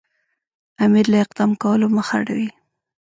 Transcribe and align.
امیر 0.85 1.05
له 1.11 1.17
اقدام 1.25 1.51
کولو 1.63 1.87
مخ 1.95 2.07
اړوي. 2.19 2.49